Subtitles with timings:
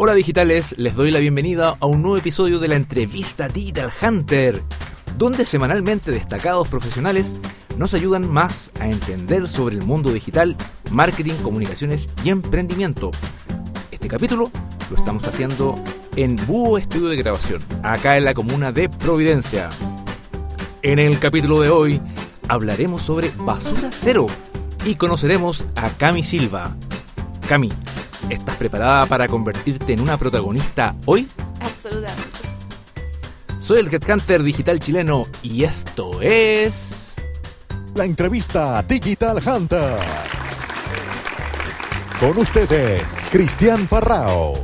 [0.00, 4.62] Hola digitales, les doy la bienvenida a un nuevo episodio de la entrevista Digital Hunter,
[5.16, 7.34] donde semanalmente destacados profesionales
[7.76, 10.54] nos ayudan más a entender sobre el mundo digital,
[10.92, 13.10] marketing, comunicaciones y emprendimiento.
[13.90, 14.52] Este capítulo
[14.88, 15.74] lo estamos haciendo
[16.14, 19.68] en Búho Estudio de Grabación, acá en la comuna de Providencia.
[20.82, 22.00] En el capítulo de hoy
[22.46, 24.26] hablaremos sobre basura cero
[24.84, 26.76] y conoceremos a Cami Silva.
[27.48, 27.72] Cami,
[28.30, 31.26] ¿estás preparada para convertirte en una protagonista hoy?
[31.60, 32.38] Absolutamente.
[33.60, 37.16] Soy el Headhunter digital chileno y esto es...
[37.94, 39.98] La entrevista Digital Hunter.
[42.20, 44.54] Con ustedes, Cristian Parrao.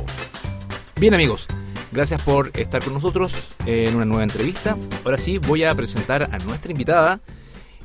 [0.97, 1.47] Bien amigos,
[1.91, 3.33] gracias por estar con nosotros
[3.65, 4.77] en una nueva entrevista.
[5.03, 7.19] Ahora sí, voy a presentar a nuestra invitada.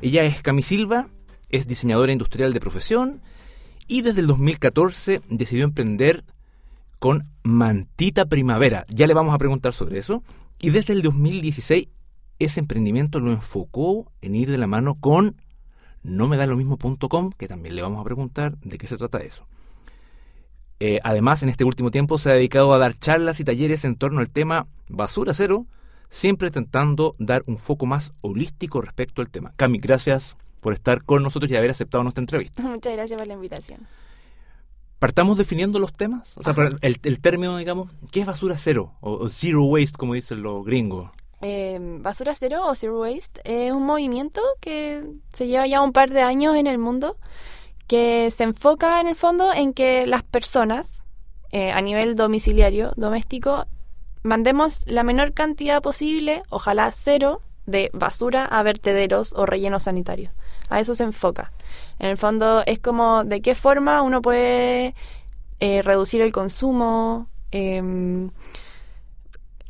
[0.01, 1.07] Ella es Cami Silva,
[1.49, 3.21] es diseñadora industrial de profesión
[3.91, 6.23] y desde el 2014 decidió emprender
[6.97, 8.85] con Mantita Primavera.
[8.87, 10.23] Ya le vamos a preguntar sobre eso.
[10.59, 11.89] Y desde el 2016
[12.39, 15.35] ese emprendimiento lo enfocó en ir de la mano con
[16.03, 16.57] no me da lo
[17.37, 19.45] que también le vamos a preguntar de qué se trata eso.
[20.79, 23.97] Eh, además, en este último tiempo se ha dedicado a dar charlas y talleres en
[23.97, 25.67] torno al tema basura cero,
[26.09, 29.51] siempre intentando dar un foco más holístico respecto al tema.
[29.57, 32.61] Cami, gracias por estar con nosotros y haber aceptado nuestra entrevista.
[32.63, 33.87] Muchas gracias por la invitación.
[34.99, 38.93] Partamos definiendo los temas, o sea, el, el, término, digamos, ¿qué es basura cero?
[39.01, 41.09] O, o zero waste, como dicen los gringos.
[41.41, 46.11] Eh, basura cero o zero waste es un movimiento que se lleva ya un par
[46.11, 47.17] de años en el mundo
[47.87, 51.03] que se enfoca en el fondo en que las personas
[51.51, 53.65] eh, a nivel domiciliario, doméstico,
[54.23, 60.31] mandemos la menor cantidad posible, ojalá cero, de basura a vertederos o rellenos sanitarios.
[60.71, 61.51] A eso se enfoca.
[61.99, 64.95] En el fondo es como de qué forma uno puede
[65.59, 68.29] eh, reducir el consumo, eh,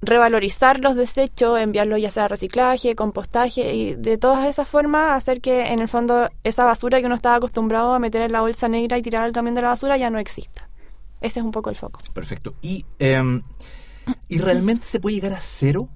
[0.01, 5.41] revalorizar los desechos, enviarlos ya sea a reciclaje, compostaje y de todas esas formas hacer
[5.41, 8.67] que en el fondo esa basura que uno estaba acostumbrado a meter en la bolsa
[8.67, 10.67] negra y tirar al camión de la basura ya no exista.
[11.21, 11.99] Ese es un poco el foco.
[12.13, 12.55] Perfecto.
[12.63, 13.41] ¿Y, eh,
[14.27, 15.87] ¿y realmente se puede llegar a cero?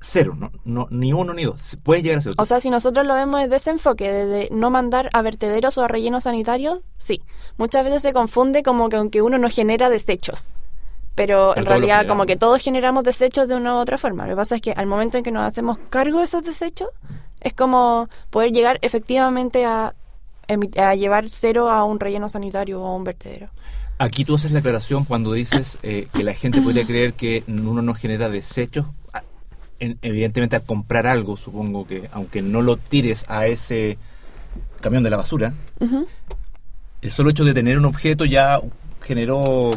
[0.00, 1.76] Cero, no, no, ni uno ni dos.
[1.82, 2.34] Puede llegar a cero.
[2.38, 5.84] O sea, si nosotros lo vemos desde ese enfoque, de no mandar a vertederos o
[5.84, 7.22] a rellenos sanitarios, sí.
[7.58, 10.48] Muchas veces se confunde como que aunque uno no genera desechos
[11.14, 14.24] pero en realidad como que todos generamos desechos de una u otra forma.
[14.24, 16.88] Lo que pasa es que al momento en que nos hacemos cargo de esos desechos,
[17.40, 19.94] es como poder llegar efectivamente a,
[20.78, 23.50] a llevar cero a un relleno sanitario o a un vertedero.
[23.98, 27.82] Aquí tú haces la aclaración cuando dices eh, que la gente podría creer que uno
[27.82, 28.86] no genera desechos.
[29.82, 33.98] En, evidentemente al comprar algo, supongo que aunque no lo tires a ese
[34.80, 35.54] camión de la basura,
[37.00, 38.60] el solo hecho de tener un objeto ya
[39.00, 39.72] generó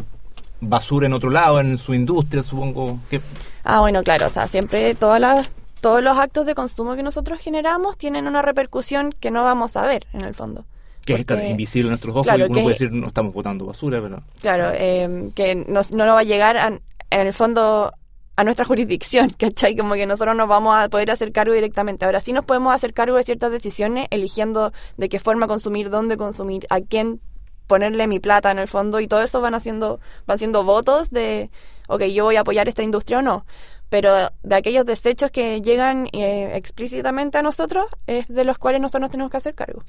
[0.61, 3.19] basura en otro lado, en su industria, supongo que...
[3.63, 5.49] Ah, bueno, claro, o sea, siempre todas las,
[5.81, 9.87] todos los actos de consumo que nosotros generamos tienen una repercusión que no vamos a
[9.87, 10.65] ver, en el fondo.
[11.03, 14.21] Que es invisible en nuestros ojos, claro, uno puede decir no estamos botando basura, pero...
[14.39, 16.79] Claro, eh, que no, no va a llegar
[17.09, 17.91] en el fondo
[18.35, 19.75] a nuestra jurisdicción, ¿cachai?
[19.75, 22.05] Como que nosotros nos vamos a poder hacer cargo directamente.
[22.05, 26.17] Ahora sí nos podemos hacer cargo de ciertas decisiones, eligiendo de qué forma consumir, dónde
[26.17, 27.21] consumir, a quién
[27.67, 31.49] ponerle mi plata en el fondo y todo eso van haciendo van siendo votos de
[31.87, 33.43] ok yo voy a apoyar esta industria o no
[33.89, 39.01] pero de aquellos desechos que llegan eh, explícitamente a nosotros es de los cuales nosotros
[39.01, 39.83] nos tenemos que hacer cargo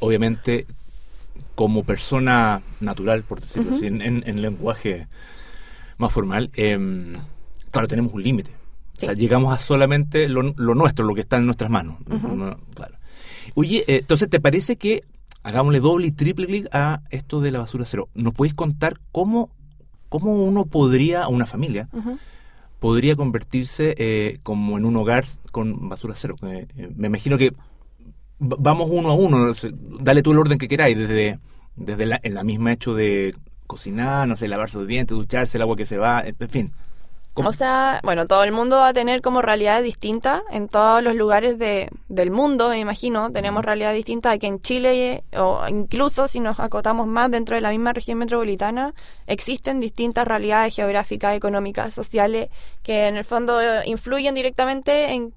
[0.00, 0.66] obviamente
[1.54, 5.06] como persona natural por decirlo así en, lenguaje
[5.96, 6.76] más formal eh,
[7.72, 8.52] claro tenemos un límite
[8.96, 11.96] o sea llegamos a solamente lo, nuestro lo que está en nuestras manos
[12.74, 12.96] claro
[13.56, 15.02] oye eh, entonces te parece que
[15.42, 18.08] hagámosle doble y triple clic a esto de la basura cero.
[18.14, 19.50] ¿Nos podéis contar cómo,
[20.08, 21.88] cómo uno podría, una familia,
[22.78, 26.36] podría convertirse eh, como en un hogar con basura cero?
[26.42, 27.52] Eh, me imagino que
[28.38, 29.52] vamos uno a uno,
[30.00, 31.38] dale tú el orden que queráis, desde,
[31.76, 33.34] desde la, en la misma hecho de
[33.66, 36.72] cocinar, no sé, lavarse los dientes, ducharse, el agua que se va, en fin.
[37.34, 41.14] O sea, bueno, todo el mundo va a tener como realidad distinta en todos los
[41.14, 43.32] lugares de, del mundo, me imagino.
[43.32, 47.70] Tenemos realidad distinta aquí en Chile, o incluso si nos acotamos más dentro de la
[47.70, 48.92] misma región metropolitana,
[49.26, 52.50] existen distintas realidades geográficas, económicas, sociales,
[52.82, 55.32] que en el fondo influyen directamente en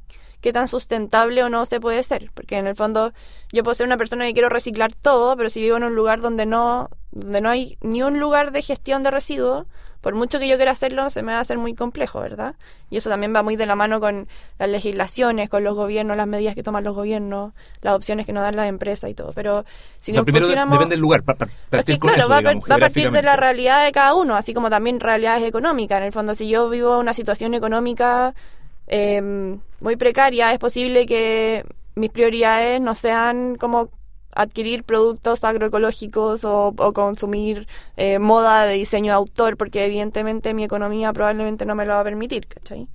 [0.45, 2.30] qué tan sustentable o no se puede ser.
[2.36, 3.13] Porque en el fondo
[3.51, 6.21] yo puedo ser una persona que quiero reciclar todo, pero si vivo en un lugar
[6.21, 9.65] donde no, donde no hay ni un lugar de gestión de residuos,
[10.01, 12.53] por mucho que yo quiera hacerlo, se me va a hacer muy complejo, ¿verdad?
[12.92, 14.27] Y eso también va muy de la mano con
[14.59, 18.44] las legislaciones, con los gobiernos, las medidas que toman los gobiernos, las opciones que nos
[18.44, 19.31] dan las empresas y todo.
[19.33, 19.65] Pero
[20.00, 20.74] si O sea, nos primero pusiéramos...
[20.77, 21.24] depende del lugar.
[21.24, 23.91] pa- pa- Es que claro, eso, va, digamos, va a partir de la realidad de
[23.91, 25.98] cada uno, así como también realidades económicas.
[25.98, 28.36] En el fondo, si yo vivo una situación económica
[28.87, 31.65] eh, muy precaria, es posible que
[31.95, 33.89] mis prioridades no sean como
[34.31, 40.65] adquirir productos agroecológicos o, o consumir eh, moda de diseño de autor, porque evidentemente mi
[40.65, 42.89] economía probablemente no me lo va a permitir, ¿cachai?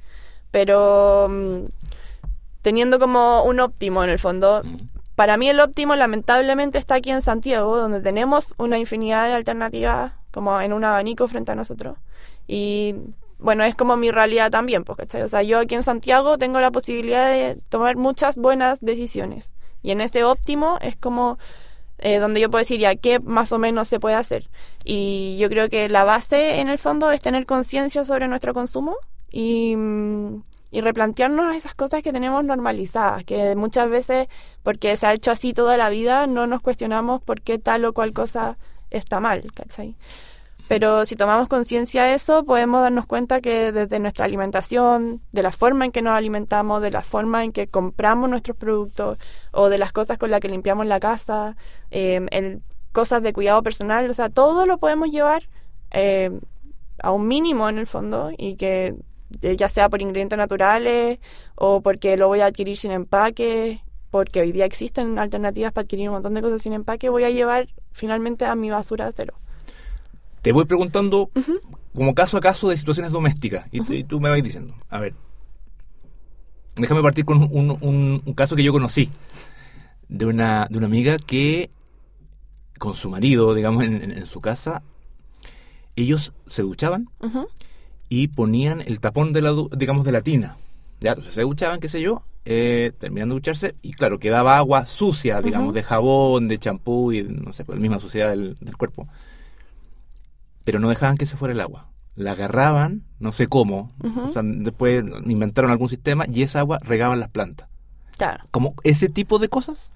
[0.51, 1.65] Pero mm,
[2.63, 4.89] teniendo como un óptimo en el fondo, Mm.
[5.15, 10.13] para mí el óptimo lamentablemente está aquí en Santiago, donde tenemos una infinidad de alternativas
[10.33, 11.97] como en un abanico frente a nosotros.
[12.47, 12.95] Y
[13.41, 15.23] bueno, es como mi realidad también, pues, ¿cachai?
[15.23, 19.51] O sea, yo aquí en Santiago tengo la posibilidad de tomar muchas buenas decisiones.
[19.83, 21.39] Y en ese óptimo es como
[21.99, 24.51] eh, donde yo puedo decir ya qué más o menos se puede hacer.
[24.85, 28.97] Y yo creo que la base en el fondo es tener conciencia sobre nuestro consumo
[29.31, 34.29] y, mm, y replantearnos esas cosas que tenemos normalizadas, que muchas veces,
[34.63, 37.93] porque se ha hecho así toda la vida, no nos cuestionamos por qué tal o
[37.93, 38.57] cual cosa
[38.91, 39.97] está mal, ¿cachai?
[40.71, 45.51] Pero si tomamos conciencia de eso, podemos darnos cuenta que desde nuestra alimentación, de la
[45.51, 49.19] forma en que nos alimentamos, de la forma en que compramos nuestros productos
[49.51, 51.57] o de las cosas con las que limpiamos la casa,
[51.91, 52.63] en
[52.93, 55.49] cosas de cuidado personal, o sea, todo lo podemos llevar
[55.91, 56.31] eh,
[57.03, 58.95] a un mínimo en el fondo y que
[59.43, 61.19] eh, ya sea por ingredientes naturales
[61.57, 63.83] o porque lo voy a adquirir sin empaque,
[64.13, 67.31] porque hoy día existen alternativas para adquirir un montón de cosas sin empaque, voy a
[67.31, 69.35] llevar finalmente a mi basura cero.
[70.43, 71.31] Te voy preguntando
[71.95, 74.75] como caso a caso de situaciones domésticas y, y tú me vas diciendo.
[74.89, 75.15] A ver,
[76.77, 79.11] déjame partir con un, un- un caso que yo conocí
[80.09, 81.71] de una, de una amiga que
[82.79, 84.83] con su marido, digamos, en, en- en su casa,
[85.97, 87.09] ellos se duchaban
[88.09, 90.57] y ponían el tapón de la, digamos, de la tina.
[91.01, 94.87] Ya, entonces se duchaban, qué sé yo, eh, terminan de ducharse y claro, quedaba agua
[94.87, 98.77] sucia, digamos, de jabón, de champú y no sé, pues, la misma suciedad del, del
[98.77, 99.07] cuerpo.
[100.65, 101.89] Pero no dejaban que se fuera el agua.
[102.17, 103.93] La agarraban, no sé cómo,
[104.27, 107.69] o sea, después inventaron algún sistema y esa agua regaban las plantas.
[108.19, 108.45] Claro.
[108.51, 109.93] Como ese tipo de cosas.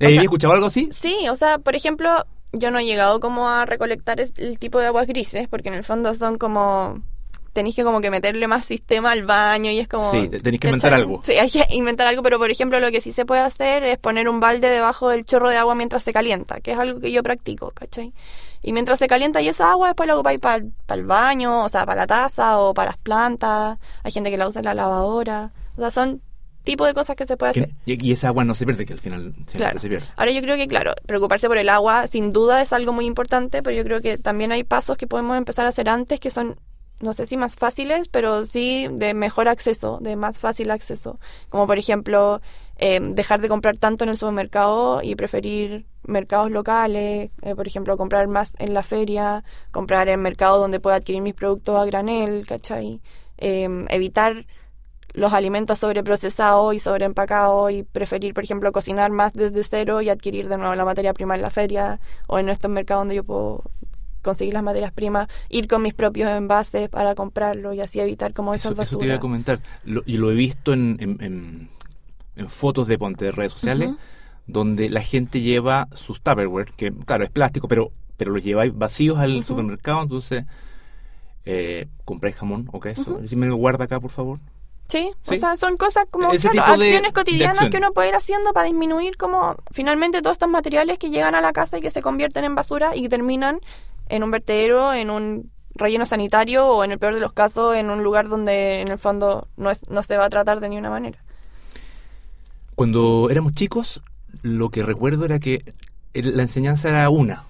[0.00, 0.88] ¿Habías sea, escuchado algo así?
[0.90, 4.86] Sí, o sea, por ejemplo, yo no he llegado como a recolectar el tipo de
[4.86, 7.00] aguas grises, porque en el fondo son como...
[7.52, 10.10] Tenéis que como que meterle más sistema al baño y es como...
[10.10, 11.20] Sí, te- tenéis que inventar algo.
[11.22, 13.98] Sí, hay que inventar algo, pero por ejemplo lo que sí se puede hacer es
[13.98, 17.12] poner un balde debajo del chorro de agua mientras se calienta, que es algo que
[17.12, 18.14] yo practico, ¿cachai?
[18.62, 20.64] Y mientras se calienta y esa agua después la ocupáis para
[20.94, 24.46] el baño, o sea, para la taza o para las plantas, hay gente que la
[24.48, 26.22] usa en la lavadora, o sea, son
[26.64, 27.70] tipo de cosas que se puede hacer.
[27.86, 29.78] Y, esa agua no se pierde, que al final Claro.
[29.78, 30.06] se pierde.
[30.16, 33.62] Ahora yo creo que, claro, preocuparse por el agua sin duda es algo muy importante,
[33.62, 36.56] pero yo creo que también hay pasos que podemos empezar a hacer antes que son,
[37.00, 41.18] no sé si más fáciles, pero sí de mejor acceso, de más fácil acceso.
[41.48, 42.40] Como por ejemplo,
[42.76, 47.96] eh, dejar de comprar tanto en el supermercado y preferir mercados locales, eh, por ejemplo,
[47.96, 52.44] comprar más en la feria, comprar en mercados donde pueda adquirir mis productos a granel,
[52.46, 53.00] ¿cachai?
[53.38, 54.46] Eh, evitar
[55.14, 60.48] los alimentos sobreprocesados y sobreempacados y preferir, por ejemplo, cocinar más desde cero y adquirir
[60.48, 63.62] de nuevo la materia prima en la feria o en estos mercados donde yo puedo
[64.22, 68.54] conseguir las materias primas, ir con mis propios envases para comprarlo y así evitar como
[68.54, 69.20] esas Eso, eso te iba a basuras.
[69.20, 69.60] comentar.
[69.84, 71.68] Lo- y lo he visto en, en, en-
[72.36, 73.90] en fotos de ponte de redes sociales.
[74.46, 79.18] Donde la gente lleva sus Tupperware, que claro, es plástico, pero, pero los lleváis vacíos
[79.18, 80.44] al supermercado, entonces
[81.44, 83.02] eh, compráis jamón o queso.
[83.02, 83.26] Ujú.
[83.28, 84.38] Si me lo guarda acá, por favor.
[84.88, 85.34] Sí, Sí.
[85.36, 87.70] o sea, son cosas como claro, de- acciones de cotidianas acciones.
[87.70, 91.40] que uno puede ir haciendo para disminuir como finalmente todos estos materiales que llegan a
[91.40, 93.60] la casa y que se convierten en basura y que terminan
[94.10, 97.88] en un vertedero, en un relleno sanitario o en el peor de los casos en
[97.88, 100.90] un lugar donde en el fondo no es no se va a tratar de ninguna
[100.90, 101.18] manera.
[102.74, 104.02] Cuando éramos chicos,
[104.42, 105.64] lo que recuerdo era que
[106.14, 107.44] la enseñanza era una.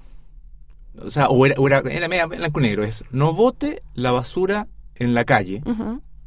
[1.03, 2.85] O sea, o era, o era, era media blanco y negro.
[2.85, 5.63] Es, no bote la basura en la calle,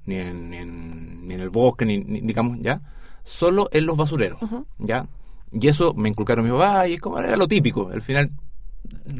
[0.06, 2.82] ni en, ni en, ni en el bosque, ni, ni- digamos, ¿ya?
[3.24, 4.40] Solo en los basureros.
[4.80, 5.08] ¿ya?
[5.52, 7.90] Y eso me inculcaron mis papás y es como era lo típico.
[7.90, 8.32] Al final,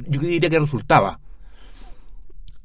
[0.10, 1.20] yo diría que resultaba.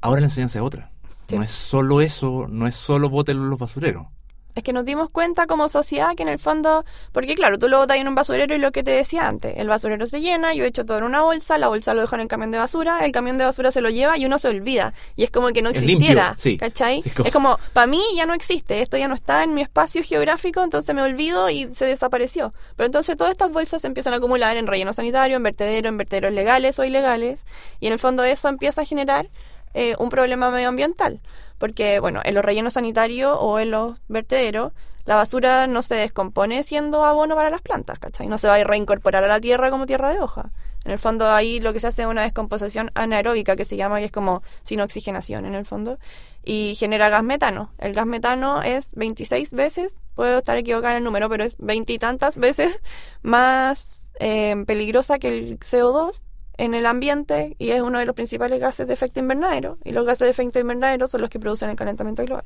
[0.01, 0.91] Ahora la enseñanza es otra.
[1.27, 1.35] Sí.
[1.37, 4.07] No es solo eso, no es solo bote en los basureros.
[4.55, 7.77] Es que nos dimos cuenta como sociedad que en el fondo, porque claro, tú lo
[7.77, 10.65] botas en un basurero y lo que te decía antes, el basurero se llena, yo
[10.65, 13.11] echo todo en una bolsa, la bolsa lo dejo en el camión de basura, el
[13.11, 14.93] camión de basura se lo lleva y uno se olvida.
[15.15, 16.57] Y es como que no existiera, sí.
[16.57, 17.01] ¿cachai?
[17.01, 19.53] Sí, es como- Es como, para mí ya no existe, esto ya no está en
[19.53, 22.53] mi espacio geográfico, entonces me olvido y se desapareció.
[22.75, 25.97] Pero entonces todas estas bolsas se empiezan a acumular en relleno sanitario, en vertedero, en
[25.97, 27.45] vertederos legales o ilegales,
[27.79, 29.29] y en el fondo eso empieza a generar
[29.73, 31.21] eh, un problema medioambiental.
[31.57, 34.73] Porque, bueno, en los rellenos sanitarios o en los vertederos,
[35.05, 38.27] la basura no se descompone siendo abono para las plantas, ¿cachai?
[38.27, 40.51] No se va a reincorporar a la tierra como tierra de hoja.
[40.83, 43.99] En el fondo ahí lo que se hace es una descomposición anaeróbica que se llama,
[43.99, 45.99] que es como sin oxigenación en el fondo,
[46.43, 47.71] y genera gas metano.
[47.77, 52.37] El gas metano es 26 veces, puedo estar equivocada en el número, pero es veintitantas
[52.37, 52.81] veces
[53.21, 56.23] más eh, peligrosa que el CO2
[56.61, 59.79] en el ambiente y es uno de los principales gases de efecto invernadero.
[59.83, 62.45] Y los gases de efecto invernadero son los que producen el calentamiento global.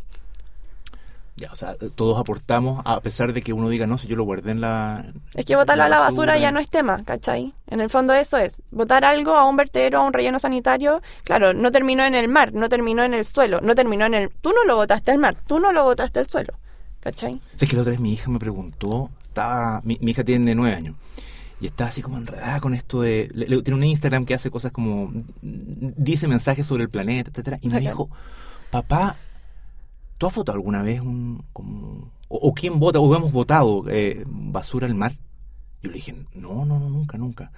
[1.36, 4.24] Ya, o sea, todos aportamos, a pesar de que uno diga, no, si yo lo
[4.24, 5.04] guardé en la...
[5.34, 7.54] Es que botarlo a la basura ya no es tema, ¿cachai?
[7.68, 11.54] En el fondo eso es, botar algo a un vertedero, a un relleno sanitario, claro,
[11.54, 14.30] no terminó en el mar, no terminó en el suelo, no terminó en el...
[14.40, 16.54] Tú no lo botaste al mar, tú no lo botaste al suelo,
[17.02, 17.42] ¿cachai?
[17.60, 20.74] Es que la otra vez mi hija me preguntó, estaba, mi, mi hija tiene nueve
[20.74, 20.96] años,
[21.62, 24.52] y está así como enredada con esto de, le- le- tiene un Instagram que hace
[24.52, 28.10] cosas como, dice mensajes sobre el planeta, etcétera, y me dijo,
[28.72, 29.16] papá,
[30.18, 34.24] ¿tú has votado alguna vez un, como, o, o quién vota, o hemos votado eh,
[34.28, 35.14] basura al mar?
[35.82, 37.52] Yo le dije, no, no, no, nunca, nunca.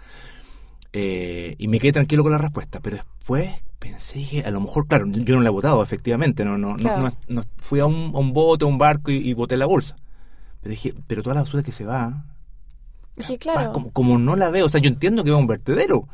[0.94, 4.88] Eh, y me quedé tranquilo con la respuesta, pero después pensé, dije, a lo mejor,
[4.88, 8.12] claro, yo no la he votado, efectivamente, no, no, no- no, no- fui a un,
[8.16, 9.96] a un bote, a un barco y, y boté la bolsa.
[10.62, 12.26] Pero dije, pero toda la basura que se va,
[13.18, 13.74] Dije, claro.
[13.74, 16.08] como, como no la veo, o sea, yo entiendo que va a un vertedero,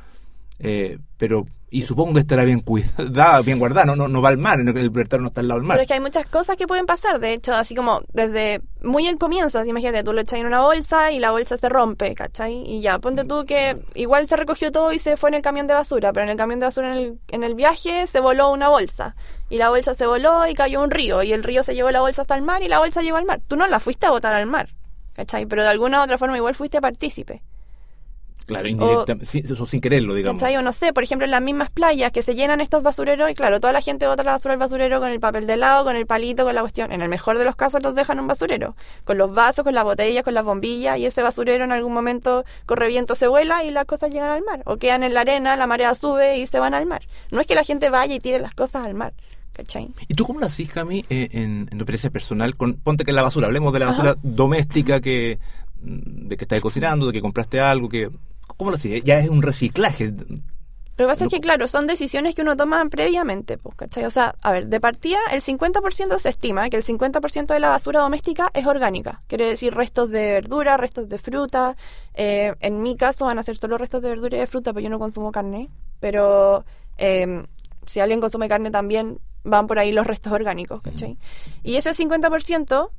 [0.59, 4.37] eh, pero, y supongo que estará bien cuidada, bien guardada, no, no, no va al
[4.37, 5.75] mar, el vertedero no está al lado del mar.
[5.75, 9.05] Pero es que hay muchas cosas que pueden pasar, de hecho, así como desde muy
[9.07, 12.15] al comienzo, así imagínate, tú lo echas en una bolsa y la bolsa se rompe,
[12.15, 12.63] ¿cachai?
[12.65, 15.67] Y ya, ponte tú que igual se recogió todo y se fue en el camión
[15.67, 18.49] de basura, pero en el camión de basura en el, en el viaje se voló
[18.51, 19.17] una bolsa.
[19.49, 21.99] Y la bolsa se voló y cayó un río, y el río se llevó la
[21.99, 23.41] bolsa hasta el mar y la bolsa llegó al mar.
[23.47, 24.69] Tú no la fuiste a botar al mar,
[25.13, 25.45] ¿cachai?
[25.45, 27.41] Pero de alguna u otra forma igual fuiste partícipe.
[28.45, 30.41] Claro, indirectamente, sin, sin quererlo, digamos.
[30.41, 30.57] ¿Cachai?
[30.57, 33.35] O no sé, por ejemplo, en las mismas playas que se llenan estos basureros y
[33.35, 35.95] claro, toda la gente bota la basura al basurero con el papel de lado, con
[35.95, 36.91] el palito, con la cuestión.
[36.91, 39.73] En el mejor de los casos los dejan en un basurero, con los vasos, con
[39.73, 43.63] las botellas, con las bombillas y ese basurero en algún momento corre viento, se vuela
[43.63, 44.61] y las cosas llegan al mar.
[44.65, 47.03] O quedan en la arena, la marea sube y se van al mar.
[47.31, 49.13] No es que la gente vaya y tire las cosas al mar.
[49.53, 49.89] ¿Cachai?
[50.07, 52.55] ¿Y tú cómo lo hacís, Cami, eh, en, en tu experiencia personal?
[52.55, 55.39] Con, ponte que la basura, hablemos de la basura doméstica que
[55.81, 58.09] mm, de que estás cocinando, de que compraste algo, que
[58.57, 59.03] ¿cómo lo hacís?
[59.03, 60.11] Ya es un reciclaje.
[60.95, 64.05] Lo que pasa es que, claro, son decisiones que uno toma previamente, pues, ¿cachai?
[64.05, 67.69] O sea, a ver, de partida, el 50% se estima que el 50% de la
[67.69, 69.23] basura doméstica es orgánica.
[69.27, 71.75] Quiere decir restos de verdura, restos de fruta.
[72.13, 74.83] Eh, en mi caso van a ser solo restos de verdura y de fruta, porque
[74.83, 75.69] yo no consumo carne.
[75.99, 76.63] Pero
[76.99, 77.43] eh,
[77.87, 81.17] si alguien consume carne también van por ahí los restos orgánicos, ¿cachai?
[81.63, 82.89] Y ese 50%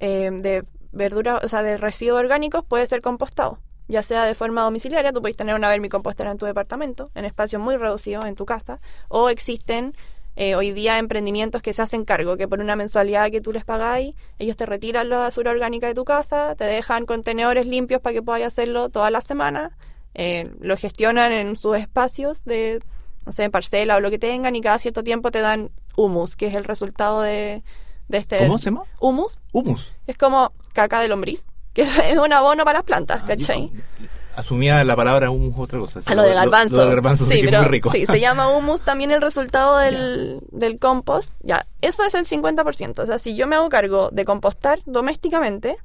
[0.00, 4.62] eh, de verdura, o sea, de residuos orgánicos puede ser compostado, ya sea de forma
[4.62, 8.46] domiciliaria, tú puedes tener una vermicompostera en tu departamento, en espacios muy reducidos en tu
[8.46, 9.94] casa, o existen
[10.36, 13.64] eh, hoy día emprendimientos que se hacen cargo, que por una mensualidad que tú les
[13.64, 18.14] pagáis, ellos te retiran la basura orgánica de tu casa, te dejan contenedores limpios para
[18.14, 19.72] que podáis hacerlo todas las semanas,
[20.14, 22.80] eh, lo gestionan en sus espacios de,
[23.26, 26.46] no sé, parcela o lo que tengan, y cada cierto tiempo te dan humus, que
[26.46, 27.62] es el resultado de,
[28.08, 28.38] de este...
[28.38, 28.82] ¿Cómo se llama?
[29.00, 29.92] Humus, Humus.
[30.06, 33.70] es como caca de lombriz, que es un abono para las plantas, Ah, ¿cachai?
[33.72, 36.00] yo asumía la palabra humus otra cosa.
[36.06, 36.76] A lo de garbanzo.
[36.76, 37.90] Lo, de garbanzo sí, pero muy rico.
[37.92, 41.32] sí, se llama humus también el resultado del, del compost.
[41.40, 42.98] Ya, eso es el 50%.
[42.98, 45.76] O sea, si yo me hago cargo de compostar domésticamente,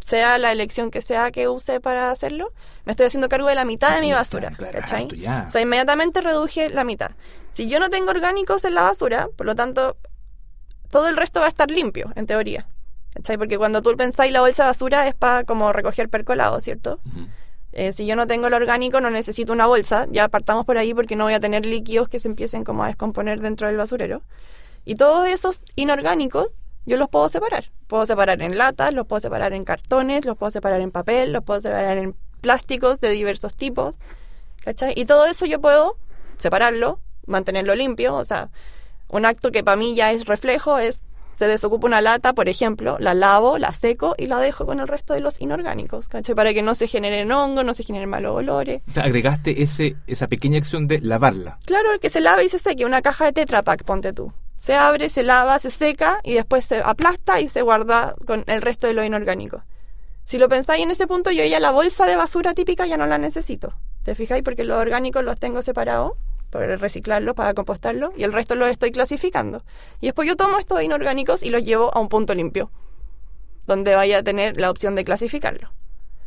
[0.00, 2.52] sea la elección que sea que use para hacerlo,
[2.84, 5.08] me estoy haciendo cargo de la mitad de mi Ya basura, claro, ¿cachai?
[5.18, 5.44] ya.
[5.48, 7.12] O sea, inmediatamente reduje la mitad.
[7.52, 9.96] Si yo no tengo orgánicos en la basura, por lo tanto,
[10.90, 12.66] todo el resto va a estar limpio, en teoría.
[13.14, 13.38] ¿Cachai?
[13.38, 16.98] Porque cuando tú pensáis la bolsa de basura es para como recoger percolado, ¿cierto?
[17.72, 20.06] Eh, si yo no tengo el orgánico, no necesito una bolsa.
[20.10, 22.88] Ya partamos por ahí porque no voy a tener líquidos que se empiecen como a
[22.88, 24.22] descomponer dentro del basurero.
[24.84, 27.70] Y todos esos inorgánicos yo los puedo separar.
[27.86, 31.42] Puedo separar en latas, los puedo separar en cartones, los puedo separar en papel, los
[31.44, 33.96] puedo separar en plásticos de diversos tipos.
[34.62, 34.94] ¿Cachai?
[34.96, 35.96] Y todo eso yo puedo
[36.38, 38.14] separarlo, mantenerlo limpio.
[38.16, 38.50] O sea,
[39.08, 41.04] un acto que para mí ya es reflejo es
[41.36, 44.88] se desocupa una lata, por ejemplo, la lavo, la seco y la dejo con el
[44.88, 46.34] resto de los inorgánicos, ¿cachai?
[46.34, 48.82] Para que no se generen hongos, no se generen malos olores.
[48.88, 51.58] O sea, agregaste ese, esa pequeña acción de lavarla.
[51.66, 54.32] Claro, que se lave y se seque, una caja de Tetra Pak, ponte tú.
[54.58, 58.62] Se abre, se lava, se seca y después se aplasta y se guarda con el
[58.62, 59.62] resto de lo inorgánico.
[60.24, 63.06] Si lo pensáis en ese punto, yo ya la bolsa de basura típica ya no
[63.06, 63.74] la necesito.
[64.04, 64.42] ¿Te fijáis?
[64.42, 66.12] Porque los orgánicos los tengo separados
[66.50, 69.64] para reciclarlos, para compostarlos, y el resto los estoy clasificando.
[70.00, 72.70] Y después yo tomo estos inorgánicos y los llevo a un punto limpio,
[73.66, 75.72] donde vaya a tener la opción de clasificarlo.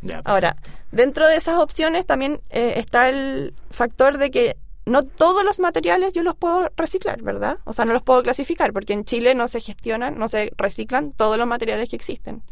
[0.02, 0.56] Ya, Ahora,
[0.92, 4.56] dentro de esas opciones también eh, está el factor de que
[4.88, 7.58] no todos los materiales yo los puedo reciclar, ¿verdad?
[7.64, 11.12] O sea, no los puedo clasificar, porque en Chile no se gestionan, no se reciclan
[11.12, 12.42] todos los materiales que existen.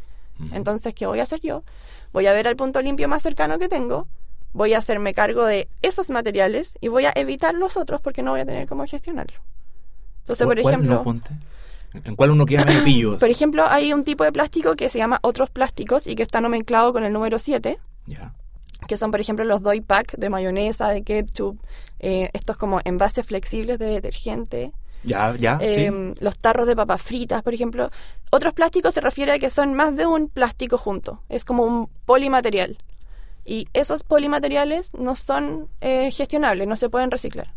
[0.52, 1.62] Entonces, ¿qué voy a hacer yo?
[2.12, 4.06] Voy a ver al punto limpio más cercano que tengo,
[4.52, 8.32] voy a hacerme cargo de esos materiales y voy a evitar los otros porque no
[8.32, 9.38] voy a tener cómo gestionarlo.
[10.20, 11.30] Entonces, por ¿Cuál- cuál ejemplo?
[12.04, 13.18] ¿En cuál uno queda medio pillo?
[13.18, 16.40] por ejemplo, hay un tipo de plástico que se llama otros plásticos y que está
[16.42, 18.32] nomenclado con el número 7, Ya.
[18.86, 21.58] que son, por ejemplo, los doy pack de mayonesa, de ketchup,
[21.98, 24.72] eh, estos como envases flexibles de detergente,
[25.02, 26.20] Ya, ya, eh, sí.
[26.24, 27.90] los tarros de papas fritas, por ejemplo.
[28.30, 31.88] Otros plásticos se refiere a que son más de un plástico junto, es como un
[32.04, 32.76] polimaterial.
[33.44, 37.54] Y esos polimateriales no son eh, gestionables, no se pueden reciclar.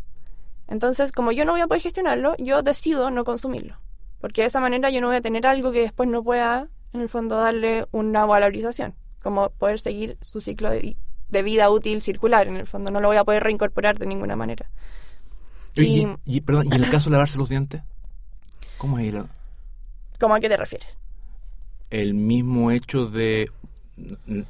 [0.68, 3.76] Entonces, como yo no voy a poder gestionarlo, yo decido no consumirlo.
[4.20, 7.00] Porque de esa manera yo no voy a tener algo que después no pueda, en
[7.00, 8.94] el fondo, darle una valorización.
[9.20, 10.96] Como poder seguir su ciclo de,
[11.30, 12.90] de vida útil circular, en el fondo.
[12.90, 14.68] No lo voy a poder reincorporar de ninguna manera.
[15.74, 17.82] Y, y- y- perdón, ¿y en el caso de lavarse los dientes?
[18.78, 19.24] ¿Cómo es el,
[20.18, 20.96] ¿Cómo a qué te refieres?
[21.90, 23.50] el mismo hecho de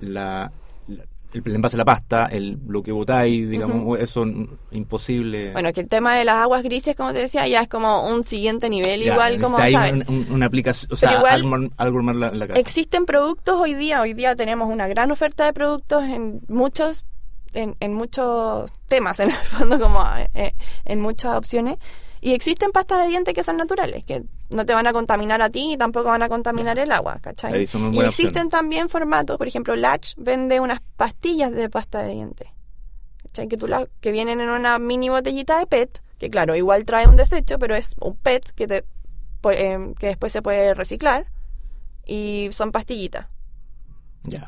[0.01, 0.53] la,
[0.89, 5.53] la- el envase de la pasta, el, lo que botáis, digamos, eso n- imposible.
[5.53, 8.23] Bueno, que el tema de las aguas grises, como te decía, ya es como un
[8.25, 10.09] siguiente nivel, Ya, igual como, necesitáis ¿sabes?
[10.09, 12.61] un- un- una aplicación, o sea, igual- algo, la, la casa.
[12.61, 17.07] Existen productos hoy día, hoy día tenemos una gran oferta de productos en muchos
[17.53, 21.79] en, en muchos temas, en el fondo, como eh, en muchas opciones.
[22.23, 25.49] Y existen pastas de dientes que son naturales, que no te van a contaminar a
[25.49, 27.53] ti y tampoco van a contaminar el agua, ¿cachai?
[27.93, 32.49] Y existen también formatos, por ejemplo, Latch vende unas pastillas de pasta de dientes,
[33.23, 33.49] ¿cachai?
[33.49, 37.07] Que, tú la- que vienen en una mini botellita de PET, que claro, igual trae
[37.09, 38.85] un desecho, pero es un PET que, te,
[39.41, 41.27] po- eh, que después se puede reciclar
[42.05, 43.27] y son pastillitas.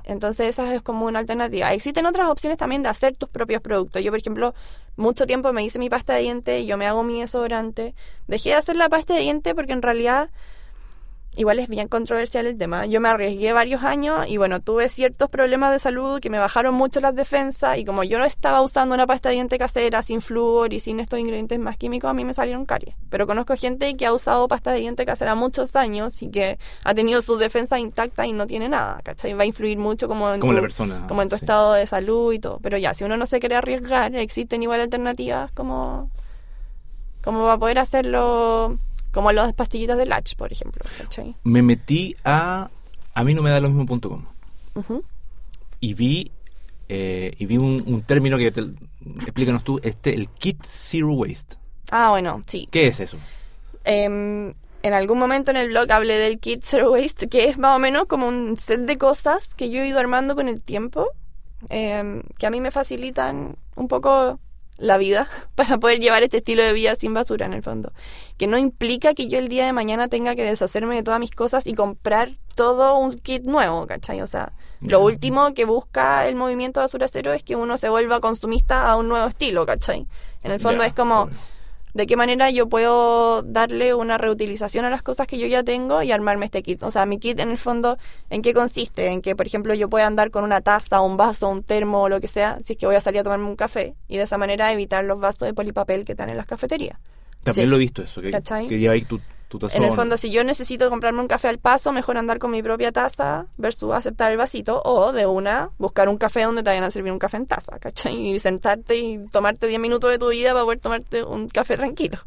[0.04, 1.72] Entonces esa es como una alternativa.
[1.72, 4.02] Existen otras opciones también de hacer tus propios productos.
[4.02, 4.54] Yo, por ejemplo,
[4.96, 7.94] mucho tiempo me hice mi pasta de diente, yo me hago mi desodorante.
[8.26, 10.30] Dejé de hacer la pasta de diente porque en realidad
[11.34, 12.84] igual es bien controversial el tema.
[12.86, 16.74] Yo me arriesgué varios años y bueno, tuve ciertos problemas de salud que me bajaron
[16.74, 20.20] mucho las defensas y como yo no estaba usando una pasta de diente casera sin
[20.20, 22.94] flúor y sin estos ingredientes más químicos, a mí me salieron caries.
[23.08, 26.94] Pero conozco gente que ha usado pasta de diente casera muchos años y que ha
[26.94, 29.32] tenido sus defensas intactas y no tiene nada, ¿cachai?
[29.32, 31.06] Va a influir mucho como en Como tu, la persona.
[31.08, 31.44] como en tu sí.
[31.44, 32.58] estado de salud y todo.
[32.62, 36.10] Pero ya, si uno no se quiere arriesgar, existen igual alternativas como,
[37.24, 38.78] como va a poder hacerlo,
[39.12, 41.36] como las pastillitas de Latch, por ejemplo, ¿cachai?
[41.44, 42.70] Me metí a
[43.14, 44.24] a mí no me da lo mismo punto com
[45.80, 46.30] y vi
[46.88, 48.62] eh, y vi un, un término que te,
[49.20, 51.56] explícanos tú, este el kit zero waste.
[51.90, 52.68] Ah, bueno, sí.
[52.70, 53.18] ¿Qué es eso?
[53.84, 57.76] Em, en algún momento en el blog hablé del kit Zero Waste, que es más
[57.76, 61.08] o menos como un set de cosas que yo he ido armando con el tiempo,
[61.68, 64.40] em, que a mí me facilitan un poco
[64.78, 67.92] la vida para poder llevar este estilo de vida sin basura en el fondo.
[68.36, 71.30] Que no implica que yo el día de mañana tenga que deshacerme de todas mis
[71.30, 74.20] cosas y comprar todo un kit nuevo, ¿cachai?
[74.20, 78.20] O sea, lo último que busca el movimiento basura cero es que uno se vuelva
[78.20, 80.06] consumista a un nuevo estilo, ¿cachai?
[80.42, 81.30] En el fondo es como.
[81.94, 86.02] De qué manera yo puedo darle una reutilización a las cosas que yo ya tengo
[86.02, 86.82] y armarme este kit.
[86.82, 87.98] O sea, mi kit en el fondo,
[88.30, 89.08] ¿en qué consiste?
[89.08, 92.08] En que, por ejemplo, yo pueda andar con una taza, un vaso, un termo o
[92.08, 93.94] lo que sea, si es que voy a salir a tomarme un café.
[94.08, 96.98] Y de esa manera evitar los vasos de polipapel que están en las cafeterías.
[97.42, 97.70] También Sí.
[97.70, 98.30] lo he visto eso, que,
[98.68, 99.20] que lleva ahí tu,
[99.58, 99.68] tu.
[99.72, 102.62] En el fondo, si yo necesito comprarme un café al paso, mejor andar con mi
[102.62, 106.84] propia taza versus aceptar el vasito o de una, buscar un café donde te vayan
[106.84, 108.28] a servir un café en taza, ¿cachai?
[108.28, 112.18] Y sentarte y tomarte 10 minutos de tu vida para poder tomarte un café tranquilo.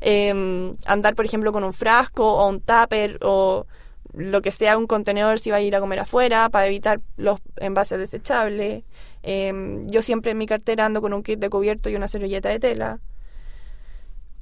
[0.00, 3.66] Eh, andar, por ejemplo, con un frasco o un tupper o
[4.14, 7.40] lo que sea, un contenedor si va a ir a comer afuera para evitar los
[7.56, 8.84] envases desechables.
[9.22, 12.48] Eh, yo siempre en mi cartera ando con un kit de cubierto y una servilleta
[12.48, 12.98] de tela.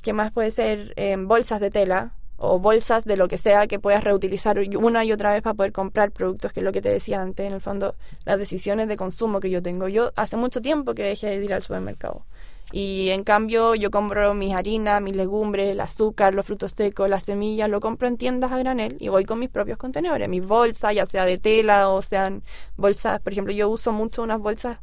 [0.02, 0.92] ¿Qué más puede ser?
[0.96, 5.12] Eh, bolsas de tela o bolsas de lo que sea que puedas reutilizar una y
[5.12, 7.60] otra vez para poder comprar productos, que es lo que te decía antes, en el
[7.60, 9.88] fondo, las decisiones de consumo que yo tengo.
[9.88, 12.24] Yo hace mucho tiempo que dejé de ir al supermercado.
[12.70, 17.24] Y en cambio yo compro mis harinas, mis legumbres, el azúcar, los frutos secos, las
[17.24, 20.94] semillas, lo compro en tiendas a granel y voy con mis propios contenedores, mis bolsas,
[20.94, 22.42] ya sea de tela o sean
[22.76, 24.80] bolsas, por ejemplo, yo uso mucho unas bolsas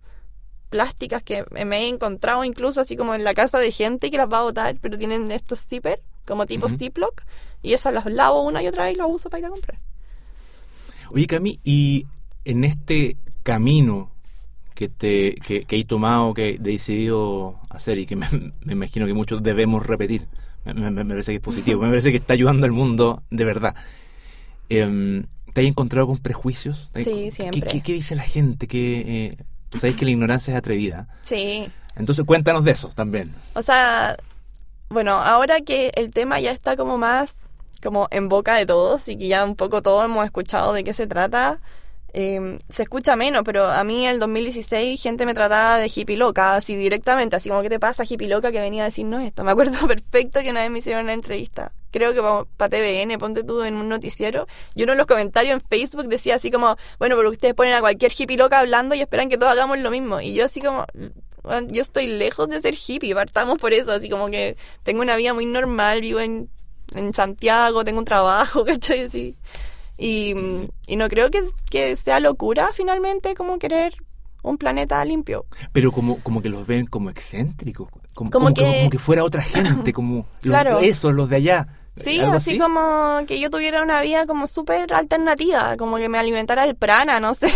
[0.69, 4.27] plásticas que me he encontrado incluso así como en la casa de gente que las
[4.31, 6.77] va a botar, pero tienen estos zipper como tipo Ujú.
[6.77, 7.21] Ziploc,
[7.61, 9.79] y esas las lavo una y otra vez y las uso para ir a comprar.
[11.11, 12.07] Oye, Cami, y
[12.45, 14.09] en este camino
[14.73, 18.27] que te que, que he tomado, que he decidido hacer y que me,
[18.61, 20.27] me imagino que muchos debemos repetir,
[20.65, 23.45] me, me- me parece que es positivo, me parece que está ayudando al mundo de
[23.45, 23.75] verdad.
[24.69, 26.89] Em, ¿Te has encontrado con prejuicios?
[26.91, 27.69] ¿Te has- Sí, ¿qué- siempre.
[27.71, 28.67] ¿Qué, qué dice la gente?
[28.67, 29.37] Que eh,
[29.75, 31.07] Tú sabes que la ignorancia es atrevida.
[31.21, 33.35] Sí, Entonces cuéntanos de eso también.
[33.53, 34.15] o sea,
[34.87, 37.35] bueno, ahora que el tema ya está como más
[37.83, 40.93] como en boca de todos y que ya un poco todos hemos escuchado de qué
[40.93, 41.59] se trata,
[42.13, 46.15] eh, se escucha menos, pero a mí en el 2016 gente me trataba de hippie
[46.15, 49.43] loca, así directamente, así como, ¿qué te pasa, hippie loca, que venía a decirnos esto?
[49.43, 52.21] Me acuerdo perfecto que una vez me hicieron una entrevista, creo que
[52.57, 56.35] para TVN, ponte tú en un noticiero, y uno en los comentarios en Facebook decía
[56.35, 59.51] así como, bueno, pero ustedes ponen a cualquier hippie loca hablando y esperan que todos
[59.53, 60.85] hagamos lo mismo, y yo así como...
[61.43, 65.15] "Bueno, Yo estoy lejos de ser hippie, partamos por eso, así como que tengo una
[65.15, 66.49] vida muy normal, vivo en,
[66.95, 69.01] en Santiago, tengo un trabajo, ¿cachai?
[69.05, 69.37] Así.
[69.97, 70.33] Y,
[70.87, 73.95] y no creo que, que sea locura finalmente como querer
[74.41, 75.45] un planeta limpio.
[75.71, 77.89] Pero como, como que los ven como excéntricos.
[78.15, 80.79] Como, Como como que, que- como que fuera otra gente, como los- Claro.
[80.79, 81.67] esos, los de allá.
[81.95, 86.17] Sí, ¿Algo así, como que yo tuviera una vida como súper alternativa, como que me
[86.17, 87.49] alimentara el prana, no sé.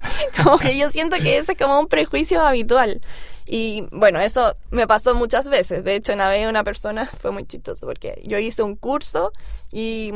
[0.42, 3.00] como que yo siento que ese es como un prejuicio habitual.
[3.46, 5.82] Y bueno, eso me pasó muchas veces.
[5.82, 9.32] De hecho, una vez una persona fue muy chistoso porque yo hice un curso
[9.72, 10.12] y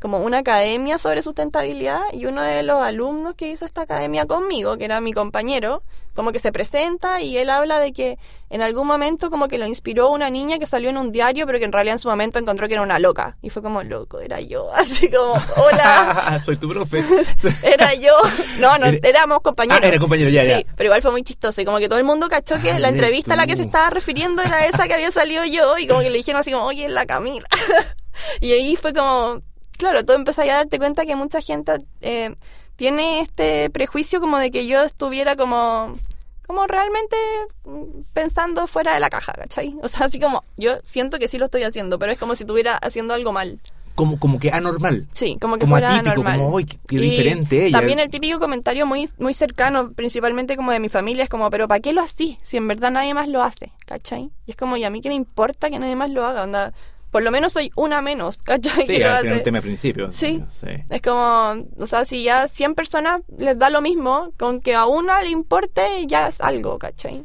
[0.00, 4.76] como una academia sobre sustentabilidad y uno de los alumnos que hizo esta academia conmigo,
[4.78, 5.82] que era mi compañero,
[6.14, 8.18] como que se presenta y él habla de que
[8.50, 11.58] en algún momento como que lo inspiró una niña que salió en un diario, pero
[11.58, 13.36] que en realidad en su momento encontró que era una loca.
[13.42, 14.72] Y fue como, loco, era yo.
[14.74, 17.04] Así como, hola, Soy tu profe.
[17.62, 18.14] era yo.
[18.58, 19.80] No, no, éramos compañeros.
[19.82, 20.62] Ah, era compañero, ya, sí, ya.
[20.76, 21.60] pero igual fue muy chistoso.
[21.60, 23.62] Y como que todo el mundo cachó que Ah, la entrevista a la que se
[23.62, 25.78] estaba refiriendo era esa que había salido yo.
[25.78, 27.46] Y como que le dijeron así como, oye, es la Camila.
[28.40, 29.40] y ahí fue como,
[29.78, 32.34] claro, tú empezás a darte cuenta que mucha gente eh,
[32.76, 35.96] tiene este prejuicio como de que yo estuviera como
[36.46, 37.16] como realmente
[37.64, 39.76] mm, pensando fuera de la caja, ¿cachai?
[39.82, 42.44] O sea, así como, yo siento que sí lo estoy haciendo, pero es como si
[42.44, 43.60] estuviera haciendo algo mal.
[43.94, 45.08] Como, como que anormal.
[45.12, 46.38] Sí, como que Como fuera atípico, normal.
[46.38, 47.78] como, "Uy, qué- qué Y diferente ella".
[47.78, 51.68] También el típico comentario muy, muy cercano, principalmente como de mi familia, es como, pero
[51.68, 52.38] ¿para qué lo así?
[52.44, 54.30] Si en verdad nadie más lo hace, ¿cachai?
[54.46, 56.44] Y es como, ¿y a mí qué me importa que nadie más lo haga?
[56.44, 56.72] Onda,
[57.10, 58.86] por lo menos soy una menos, ¿cachai?
[58.86, 60.12] Sí, al final un tema de principio.
[60.12, 60.42] Sí.
[60.60, 60.68] sí.
[60.90, 64.86] Es como, o sea, si ya 100 personas les da lo mismo, con que a
[64.86, 67.24] una le importe, ya es algo, ¿cachai?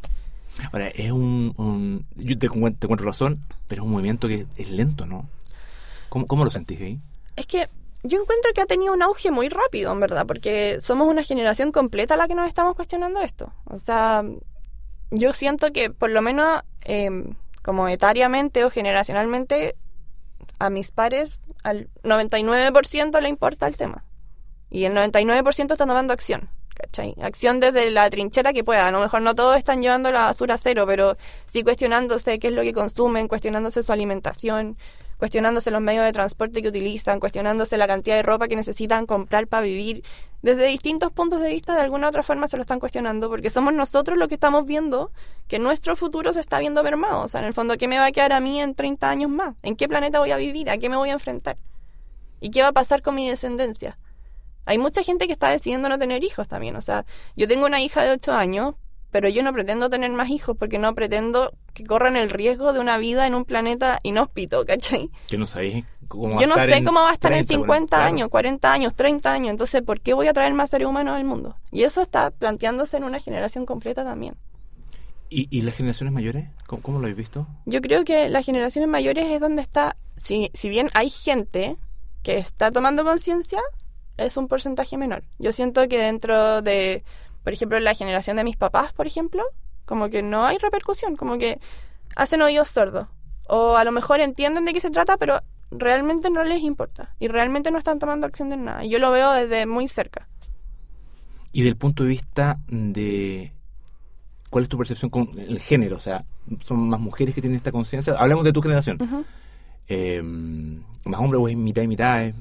[0.72, 1.54] Ahora, es un...
[1.58, 5.28] un- yo te, te encuentro razón, pero es un movimiento que es lento, ¿no?
[6.10, 7.00] ¿Cómo, cómo lo sentís ahí?
[7.36, 7.68] Es que
[8.04, 11.72] yo encuentro que ha tenido un auge muy rápido, en verdad, porque somos una generación
[11.72, 13.52] completa la que nos estamos cuestionando esto.
[13.66, 14.24] O sea,
[15.10, 17.10] yo siento que por lo menos eh,
[17.64, 19.76] como etariamente o generacionalmente
[20.60, 24.04] a mis pares al 99% le importa el tema.
[24.70, 26.50] Y el 99% están tomando acción.
[26.76, 27.16] ¿Cachai?
[27.22, 28.88] Acción desde la trinchera que pueda.
[28.88, 32.48] A lo mejor no todos están llevando la basura a cero, pero sí cuestionándose qué
[32.48, 34.78] es lo que consumen, cuestionándose su alimentación,
[35.24, 39.48] cuestionándose los medios de transporte que utilizan, cuestionándose la cantidad de ropa que necesitan comprar
[39.48, 40.04] para vivir.
[40.42, 43.50] Desde distintos puntos de vista, de alguna u otra forma se lo están cuestionando, porque
[43.50, 45.14] somos nosotros los que estamos viendo
[45.48, 47.24] que nuestro futuro se está viendo mermado.
[47.24, 49.32] O sea, en el fondo, ¿qué me va a quedar a mí en 30 años
[49.32, 49.56] más?
[49.64, 50.70] ¿En qué planeta voy a vivir?
[50.70, 51.56] ¿A qué me voy a enfrentar?
[52.42, 53.98] ¿Y qué va a pasar con mi descendencia?
[54.66, 56.76] Hay mucha gente que está decidiendo no tener hijos también.
[56.76, 57.06] O sea,
[57.38, 58.76] yo tengo una hija de 8 años,
[59.14, 62.80] pero yo no pretendo tener más hijos porque no pretendo que corran el riesgo de
[62.80, 65.12] una vida en un planeta inhóspito, ¿cachai?
[65.28, 67.46] Que no sabéis cómo va Yo a no estar sé cómo va a estar en
[67.46, 68.10] 30, 50 claro.
[68.10, 69.52] años, 40 años, 30 años.
[69.52, 71.56] Entonces, ¿por qué voy a traer más seres humanos al mundo?
[71.72, 74.36] Y eso está planteándose en una generación completa también.
[75.30, 76.46] ¿Y, y las generaciones mayores?
[76.66, 77.46] ¿Cómo, cómo lo habéis visto?
[77.68, 81.78] Yo creo que las generaciones mayores es donde está, si, si bien hay gente
[82.24, 83.62] que está tomando conciencia,
[84.18, 85.24] es un porcentaje menor.
[85.38, 87.04] Yo siento que dentro de,
[87.44, 89.44] por ejemplo, la generación de mis papás, por ejemplo,
[89.86, 91.60] como que no hay repercusión, como que
[92.16, 93.08] hacen oídos sordos.
[93.48, 97.14] O a lo mejor entienden de qué se trata, pero realmente no les importa.
[97.20, 98.86] Y realmente no están tomando acción de nada.
[98.86, 100.28] Y yo lo veo desde muy cerca.
[101.52, 103.52] Y del punto de vista de...
[104.50, 105.98] ¿Cuál es tu percepción con el género?
[105.98, 106.26] O sea,
[106.64, 108.14] ¿son más mujeres que tienen esta conciencia?
[108.18, 109.26] Hablamos de tu generación.
[109.88, 112.24] Eh, ¿Más hombres o es mitad y mitad?
[112.24, 112.34] eh?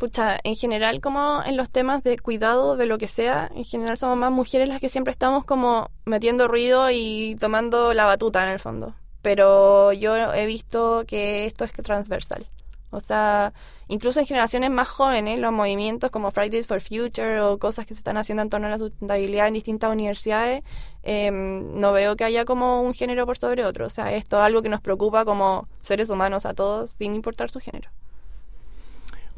[0.00, 3.98] Pucha, en general, como en los temas de cuidado de lo que sea, en general
[3.98, 8.48] somos más mujeres las que siempre estamos como metiendo ruido y tomando la batuta en
[8.48, 8.94] el fondo.
[9.20, 12.46] Pero yo he visto que esto es transversal.
[12.88, 13.52] O sea,
[13.88, 17.98] incluso en generaciones más jóvenes, los movimientos como Fridays for Future o cosas que se
[17.98, 20.62] están haciendo en torno a la sustentabilidad en distintas universidades,
[21.02, 23.84] em, no veo que haya como un género por sobre otro.
[23.84, 27.50] O sea, esto es algo que nos preocupa como seres humanos a todos, sin importar
[27.50, 27.90] su género.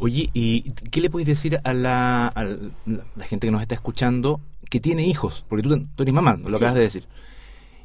[0.02, 4.40] Oye, ¿y qué le puedes decir a la, a la gente que nos está escuchando
[4.68, 5.44] que tiene hijos?
[5.48, 6.56] Porque tú, tú eres mamá, lo Sí.
[6.56, 7.04] acabas de decir.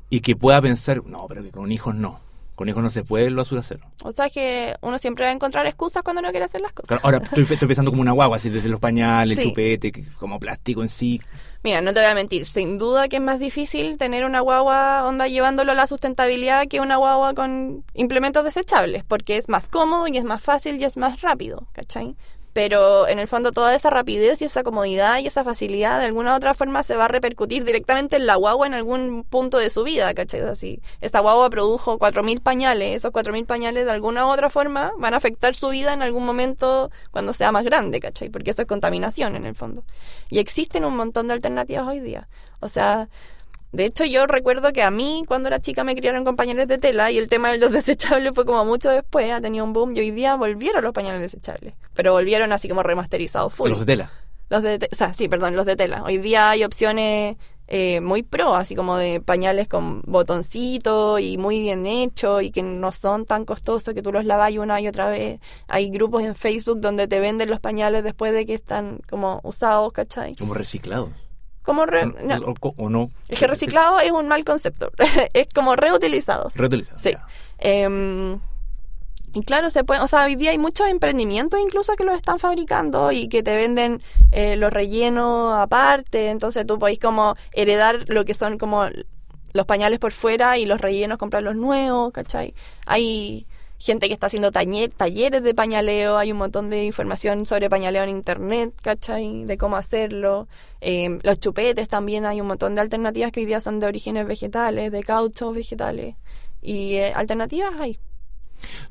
[0.10, 2.20] Y que pueda pensar, no, pero que con hijos no.
[2.58, 3.82] Con hijos no se puede el basura cero.
[4.04, 6.88] O sea, que uno siempre va a encontrar excusas cuando no quiere hacer las cosas.
[6.88, 9.50] Claro, ahora estoy, estoy pensando como una guagua, así desde los pañales, el Sí.
[9.52, 11.22] chupete, como plástico en sí.
[11.64, 15.06] Mira, no te voy a mentir, sin duda que es más difícil tener una guagua
[15.08, 20.08] onda llevándolo a la sustentabilidad que una guagua con implementos desechables, porque es más cómodo
[20.08, 22.16] y es más fácil y es más rápido, ¿cachai?
[22.58, 26.34] Pero en el fondo toda esa rapidez y esa comodidad y esa facilidad de alguna
[26.34, 29.70] u otra forma se va a repercutir directamente en la guagua en algún punto de
[29.70, 30.42] su vida, ¿cachai?
[30.56, 35.14] Si esta guagua produjo 4.000 pañales, esos 4.000 pañales de alguna u otra forma van
[35.14, 38.30] a afectar su vida en algún momento cuando sea más grande, ¿cachai?
[38.30, 39.84] Porque eso es contaminación en el fondo.
[40.32, 42.28] Y existen un montón de alternativas hoy día.
[42.60, 43.08] O sea,
[43.72, 46.78] de hecho yo recuerdo que a mí cuando era chica me criaron con pañales de
[46.78, 49.96] tela y el tema de los desechables fue como mucho después, ha tenido un boom
[49.96, 51.74] y hoy día volvieron los pañales desechables.
[51.94, 53.70] Pero volvieron así como remasterizados full.
[53.70, 54.12] Los de tela.
[54.50, 56.04] Los de, te- o sea, sí, perdón, los de tela.
[56.04, 57.36] Hoy día hay opciones
[57.68, 62.64] eh, muy pro, así como de pañales con botoncito y muy bien hecho y que
[62.64, 65.40] no son tan costosos que tú los lavas una y otra vez.
[65.68, 69.92] Hay grupos en Facebook donde te venden los pañales después de que están como usados,
[69.92, 70.36] ¿cachai?
[70.36, 71.10] Como reciclados.
[71.68, 73.12] Como re- O, no, o- o no.
[73.28, 74.90] es que reciclado es un mal concepto.
[75.34, 76.56] es como reutilizados.
[76.56, 77.02] Reutilizados.
[77.04, 77.12] Sí.
[77.60, 78.40] Em,
[79.34, 82.40] y claro, se puede, o sea, hoy día hay muchos emprendimientos incluso que los están
[82.40, 84.02] fabricando y que te venden
[84.32, 88.86] eh, los rellenos aparte, entonces tú podéis como heredar lo que son como
[89.54, 92.54] los pañales por fuera y los rellenos comprar los nuevos, ¿cachai?
[92.86, 93.46] Hay
[93.80, 98.10] gente que está haciendo talleres de pañaleo, hay un montón de información sobre pañaleo en
[98.10, 99.46] internet, ¿cachai?
[99.46, 100.48] De cómo hacerlo.
[100.82, 104.26] Em, los chupetes también hay un montón de alternativas que hoy día son de orígenes
[104.28, 106.16] vegetales, de cauchos vegetales.
[106.62, 108.00] Y eh, alternativas hay.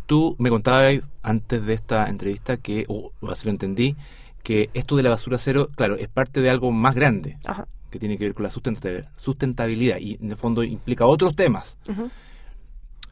[0.07, 3.97] Tú me contabas antes de esta entrevista que, o así lo entendí,
[4.45, 7.67] que esto de la basura cero, claro, es parte de algo más grande Ajá.
[7.91, 11.77] que tiene que ver con la sustenta- sustentabilidad y en el fondo implica otros temas.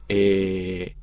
[0.08, 0.94] Eh,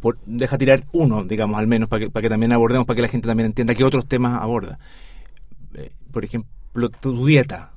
[0.00, 3.02] por- deja tirar uno, digamos, al menos, para que, para que también abordemos, para que
[3.02, 4.78] la gente también entienda qué otros temas aborda.
[5.74, 7.72] Eh, por ejemplo, tu dieta.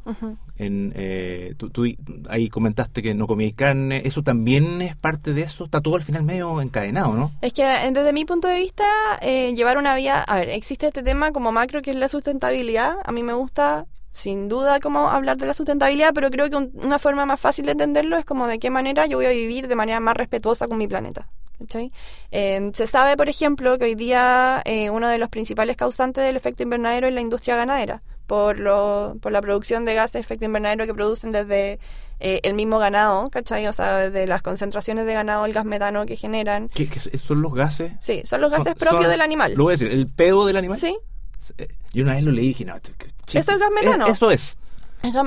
[0.56, 1.84] En, eh, tú, tú
[2.30, 4.02] ahí comentaste que no comíais carne.
[4.06, 5.66] ¿Eso también es parte de eso?
[5.66, 7.32] Está todo al final medio encadenado, ¿no?
[7.42, 8.84] Es que desde mi punto de vista,
[9.22, 10.22] eh, llevar una vía...
[10.22, 12.98] A ver, existe este tema como macro que es la sustentabilidad.
[13.04, 16.72] A mí me gusta, sin duda, como hablar de la sustentabilidad, pero creo que un-
[16.76, 19.68] una forma más fácil de entenderlo es como de qué manera yo voy a vivir
[19.68, 21.28] de manera más respetuosa con mi planeta.
[21.60, 21.92] ¿cachai?
[22.32, 26.36] Eh, se sabe, por ejemplo, que hoy día eh, uno de los principales causantes del
[26.36, 30.44] efecto invernadero es la industria ganadera, por, lo, por la producción de gases de efecto
[30.46, 31.80] invernadero que producen desde
[32.20, 33.66] eh, el mismo ganado, ¿cachai?
[33.68, 36.68] O sea, desde las concentraciones de ganado, el gas metano que generan.
[36.70, 37.94] ¿Qué, qué son los gases?
[38.00, 39.54] Sí, son los gases Son- propios son- del animal.
[39.56, 40.78] Lo voy a decir, el pedo del animal.
[40.78, 40.98] Sí,
[41.58, 42.92] Eh, Yo una vez lo leí y dije, no, esto-
[43.32, 44.08] ¿Eso es gas metano?
[44.08, 44.58] Eh, Eso es.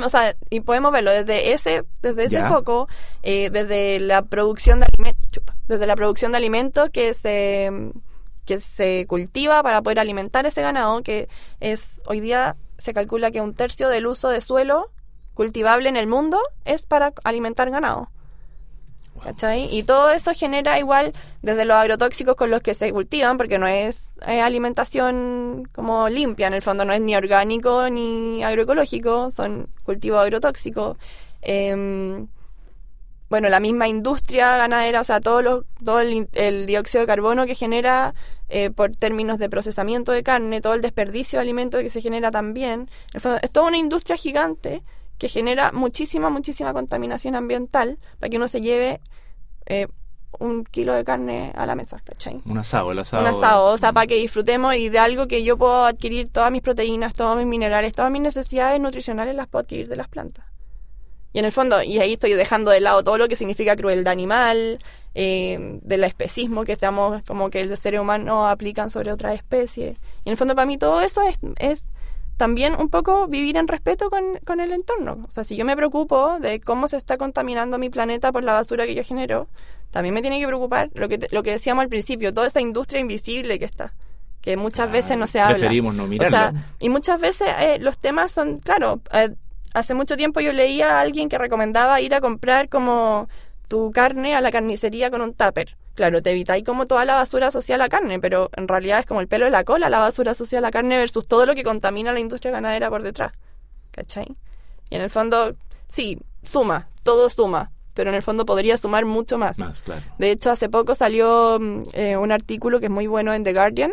[0.04, 2.48] O sea, y podemos verlo desde ese, desde ese Ya.
[2.48, 2.88] foco,
[3.22, 7.70] eh, desde la producción de alimentos, desde la producción de alimentos que se
[8.46, 11.28] que se cultiva para poder alimentar ese ganado, que
[11.60, 14.90] es hoy día se calcula que un tercio del uso de suelo
[15.34, 18.08] cultivable en el mundo es para alimentar ganado.
[19.22, 19.74] ¿Cachai?
[19.74, 23.66] Y todo eso genera igual desde los agrotóxicos con los que se cultivan, porque no
[23.66, 29.68] es eh, alimentación como limpia, en el fondo no es ni orgánico ni agroecológico, son
[29.84, 30.96] cultivos agrotóxicos.
[31.42, 32.28] Em,
[33.28, 37.44] bueno, la misma industria ganadera, o sea, todo, lo- todo el, el dióxido de carbono
[37.46, 38.14] que genera
[38.48, 42.30] eh, por términos de procesamiento de carne, todo el desperdicio de alimentos que se genera
[42.30, 42.82] también.
[42.82, 44.82] En el fondo, es toda una industria gigante
[45.18, 49.00] que genera muchísima, muchísima contaminación ambiental para que uno se lleve
[49.66, 49.88] eh,
[50.38, 52.40] un kilo de carne a la mesa, ¿cachai?
[52.44, 53.22] Un asado, el asado.
[53.22, 56.50] Un asado, o sea, para que disfrutemos y de algo que yo puedo adquirir todas
[56.50, 60.44] mis proteínas, todos mis minerales, todas mis necesidades nutricionales las puedo adquirir de las plantas.
[61.32, 64.12] Y en el fondo, y ahí estoy dejando de lado todo lo que significa crueldad
[64.12, 64.78] animal,
[65.14, 69.98] eh, del especismo que estamos, como que el ser humano aplican sobre otras especies.
[70.24, 71.84] Y en el fondo para mí todo eso es, es
[72.36, 75.24] también un poco vivir en respeto con, con el entorno.
[75.26, 78.52] O sea, si yo me preocupo de cómo se está contaminando mi planeta por la
[78.52, 79.48] basura que yo genero,
[79.90, 83.00] también me tiene que preocupar lo que, lo que decíamos al principio, toda esa industria
[83.00, 83.94] invisible que está,
[84.42, 85.56] que muchas Ah, veces no se habla.
[85.56, 86.36] Preferimos no O mirarlo.
[86.36, 89.30] sea, y muchas veces eh, los temas son, claro, eh,
[89.72, 93.28] hace mucho tiempo yo leía a alguien que recomendaba ir a comprar como
[93.68, 95.76] tu carne a la carnicería con un tupper.
[95.94, 99.06] claro, te evitáis como toda la basura asociada a la carne, pero en realidad es
[99.06, 101.54] como el pelo de la cola la basura asociada a la carne versus todo lo
[101.54, 103.32] que contamina la industria ganadera por detrás.
[103.90, 104.36] ¿Cachai?
[104.90, 105.56] Y en el fondo,
[105.88, 109.58] sí, suma, todo suma, pero en el fondo podría sumar mucho más.
[109.58, 110.02] Más, claro.
[110.18, 113.52] De hecho, hace poco salió mm, eh, un artículo que es muy bueno en The
[113.52, 113.92] Guardian,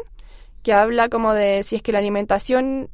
[0.62, 2.90] que habla como de si es que la alimentación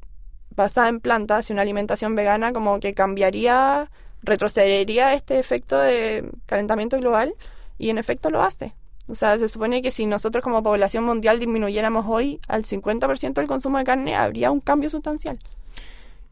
[0.56, 3.90] basada en plantas, si una alimentación vegana como que cambiaría,
[4.22, 7.34] retrocedería este efecto de calentamiento global,
[7.78, 8.74] y en efecto lo hace.
[9.08, 13.48] O sea, se supone que si nosotros como población mundial disminuyéramos hoy al 50% el
[13.48, 15.40] consumo de carne, habría un cambio sustancial.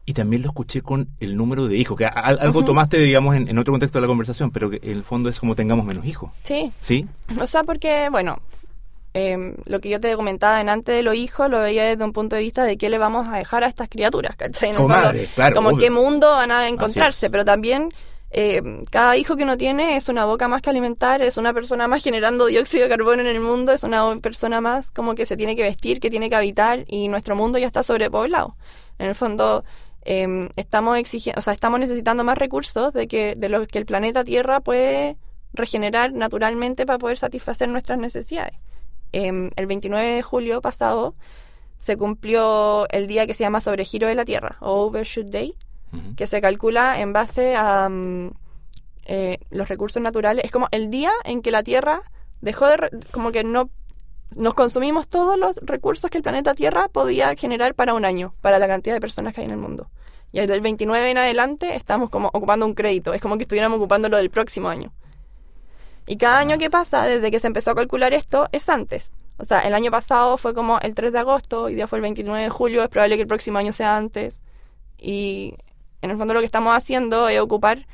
[0.06, 3.58] Y también lo escuché con el número de hijos, que algo tomaste, digamos, en, en
[3.58, 6.30] otro contexto de la conversación, pero que en el fondo es como tengamos menos hijos.
[6.44, 7.06] Sí, ¿Sí?
[7.40, 8.38] O sea, porque, bueno,
[9.14, 12.12] em, lo que yo te comentaba en antes de los hijos lo veía desde un
[12.12, 14.70] punto de vista de qué le vamos a dejar a estas criaturas, ¿cachai?
[14.70, 15.80] En Como fondo, madre, claro, Como obvio.
[15.80, 17.90] qué mundo van a encontrarse, pero también
[18.30, 21.88] em, cada hijo que uno tiene es una boca más que alimentar, es una persona
[21.88, 25.36] más generando dióxido de carbono en el mundo, es una persona más como que se
[25.36, 28.56] tiene que vestir, que tiene que habitar y nuestro mundo ya está sobrepoblado.
[28.98, 29.64] En el fondo...
[30.04, 33.84] em, estamos exigiendo, o sea, estamos necesitando más recursos de que de los que el
[33.86, 35.16] planeta Tierra puede
[35.52, 38.54] regenerar naturalmente para poder satisfacer nuestras necesidades.
[39.12, 41.14] Em, el 29 de julio pasado
[41.78, 45.54] se cumplió el día que se llama Sobregiro de la Tierra, o Overshoot Day,
[46.16, 48.30] que se calcula en base a mm,
[49.06, 50.44] eh, los recursos naturales.
[50.44, 52.02] Es como el día en que la Tierra
[52.40, 52.76] dejó de...
[52.76, 53.70] re- como que no...
[54.36, 58.58] Nos consumimos todos los recursos que el planeta Tierra podía generar para un año, para
[58.58, 59.88] la cantidad de personas que hay en el mundo.
[60.32, 63.14] Y desde el 29 en adelante estamos como ocupando un crédito.
[63.14, 64.92] Es como que estuviéramos ocupando lo del próximo año.
[66.08, 69.12] Y cada año que pasa, desde que se empezó a calcular esto, es antes.
[69.36, 72.02] O sea, el año pasado fue como el 3 de agosto, hoy día fue el
[72.02, 74.40] 29 de julio, es probable que el próximo año sea antes.
[74.98, 75.54] Y
[76.02, 77.86] en el fondo lo que estamos haciendo es ocupar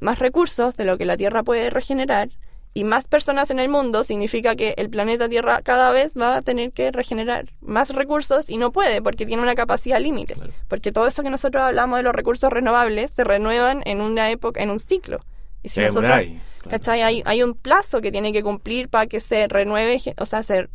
[0.00, 2.30] más recursos de lo que la Tierra puede regenerar
[2.76, 6.42] y más personas en el mundo significa que el planeta Tierra cada vez va a
[6.42, 10.34] tener que regenerar más recursos y no puede porque tiene una capacidad límite.
[10.34, 10.52] Claro.
[10.66, 14.60] Porque todo eso que nosotros hablamos de los recursos renovables se renuevan en una época,
[14.60, 15.20] en un ciclo.
[15.62, 16.20] Y si nosotros,
[16.64, 16.70] claro.
[16.78, 17.02] ¿cachai?
[17.02, 20.68] Hay, hay un plazo que tiene que cumplir para que se renueve, o sea, se,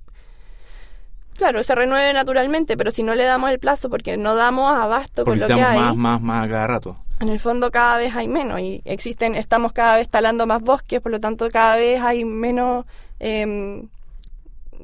[1.38, 5.24] claro, se renueve naturalmente, pero si no le damos el plazo porque no damos abasto
[5.26, 6.96] Porque con lo que hay, más, más, más cada rato.
[7.20, 11.02] en el fondo cada vez hay menos y existen, estamos cada vez talando más bosques,
[11.02, 12.86] por lo tanto cada vez hay menos,
[13.20, 13.88] em,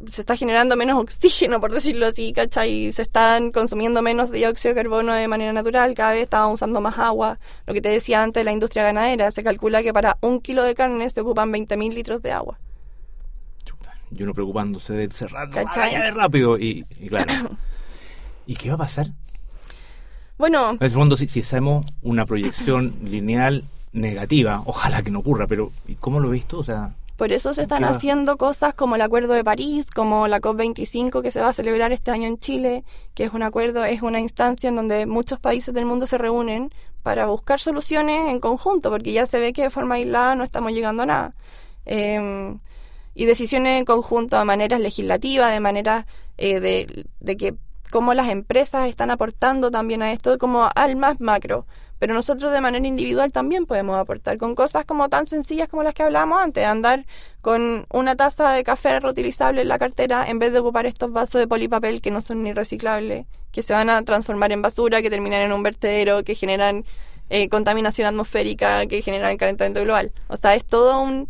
[0.07, 2.91] se está generando menos oxígeno, por decirlo así, ¿cachai?
[2.93, 6.97] Se están consumiendo menos dióxido de carbono de manera natural, cada vez estamos usando más
[6.99, 7.39] agua.
[7.65, 10.63] Lo que te decía antes de la industria ganadera, se calcula que para un kilo
[10.63, 12.59] de carne se ocupan 20.000 litros de agua.
[14.11, 16.11] Y uno preocupándose de cerrar ¿Cachai?
[16.11, 16.57] rápido.
[16.57, 17.33] Y, y claro.
[18.47, 19.07] ¿Y qué va a pasar?
[20.37, 25.47] Bueno, En el fondo, si, si hacemos una proyección lineal negativa, ojalá que no ocurra,
[25.47, 26.59] pero ¿y cómo lo ves tú?
[26.59, 30.41] O sea, Por eso se están haciendo cosas como el Acuerdo de París, como la
[30.41, 34.01] COP25 que se va a celebrar este año en Chile, que es un acuerdo, es
[34.01, 36.71] una instancia en donde muchos países del mundo se reúnen
[37.03, 40.73] para buscar soluciones en conjunto, porque ya se ve que de forma aislada no estamos
[40.73, 41.35] llegando a nada.
[41.85, 42.57] Eh,
[43.15, 46.05] y decisiones en conjunto de maneras legislativas, de maneras
[46.37, 47.55] eh, de, de que
[47.89, 51.65] cómo las empresas están aportando también a esto, como al más macro.
[51.99, 55.93] Pero nosotros de manera individual también podemos aportar con cosas como tan sencillas como las
[55.93, 57.05] que hablábamos antes, andar
[57.41, 61.39] con una taza de café reutilizable en la cartera en vez de ocupar estos vasos
[61.39, 65.09] de polipapel que no son ni reciclables, que se van a transformar en basura, que
[65.09, 66.85] terminan en un vertedero, que generan
[67.29, 70.11] eh, contaminación atmosférica, que generan calentamiento global.
[70.27, 71.27] O sea, es todo un,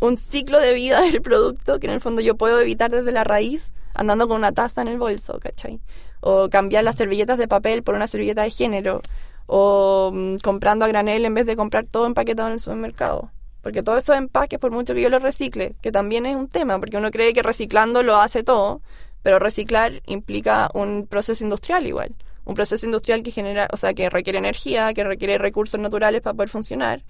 [0.00, 3.24] un ciclo de vida del producto que en el fondo yo puedo evitar desde la
[3.24, 5.80] raíz andando con una taza en el bolso, ¿cachai?
[6.20, 9.02] O cambiar las servilletas de papel por una servilleta de género.
[9.46, 13.30] O mm, comprando a granel en vez de comprar todo empaquetado en el supermercado.
[13.62, 16.78] Porque todos esos empaques, por mucho que yo los recicle, que también es un tema,
[16.80, 18.82] porque uno cree que reciclando lo hace todo,
[19.22, 22.14] pero reciclar implica un proceso industrial igual.
[22.44, 26.34] Un proceso industrial que genera, o sea, que requiere energía, que requiere recursos naturales para
[26.34, 27.04] poder funcionar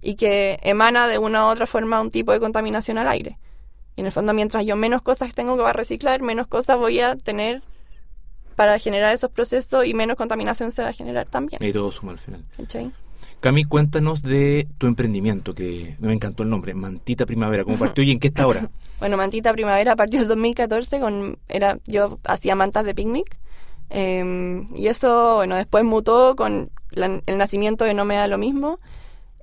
[0.00, 3.38] y que emana de una u otra forma un tipo de contaminación al aire.
[3.96, 7.16] Y en el fondo, mientras yo menos cosas tengo que reciclar, menos cosas voy a
[7.16, 7.62] tener
[8.58, 11.62] para generar esos procesos y menos contaminación se va a generar también.
[11.62, 12.44] y todo suma al final.
[12.56, 12.90] ¿cachai?
[13.38, 17.62] Cami, cuéntanos de tu emprendimiento, que me encantó el nombre, Mantita Primavera.
[17.62, 18.68] ¿Cómo partió y en qué está ahora?
[18.98, 23.38] Bueno, Mantita Primavera partió el 2014 con era yo hacía mantas de picnic
[23.90, 28.38] eh, y eso bueno después mutó con la- el nacimiento de No me da lo
[28.38, 28.80] mismo